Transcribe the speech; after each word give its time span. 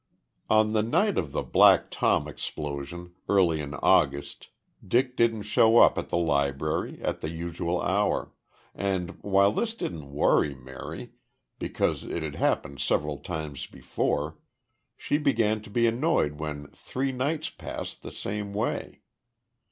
On 0.49 0.73
the 0.73 0.81
night 0.81 1.15
of 1.19 1.31
the 1.31 1.43
Black 1.43 1.91
Tom 1.91 2.27
explosion, 2.27 3.13
early 3.29 3.61
in 3.61 3.75
August, 3.75 4.47
Dick 4.83 5.15
didn't 5.15 5.43
show 5.43 5.77
up 5.77 5.95
at 5.95 6.09
the 6.09 6.17
Library 6.17 6.99
at 7.03 7.21
the 7.21 7.29
usual 7.29 7.79
hour, 7.79 8.33
and, 8.73 9.11
while 9.21 9.51
this 9.51 9.75
didn't 9.75 10.11
worry 10.11 10.55
Mary, 10.55 11.11
because 11.59 12.03
it 12.03 12.23
had 12.23 12.33
happened 12.33 12.79
several 12.81 13.19
times 13.19 13.67
before, 13.67 14.39
she 14.97 15.19
began 15.19 15.61
to 15.61 15.69
be 15.69 15.85
annoyed 15.85 16.39
when 16.39 16.65
three 16.69 17.11
nights 17.11 17.51
passed 17.51 18.01
the 18.01 18.11
same 18.11 18.53
way. 18.55 19.01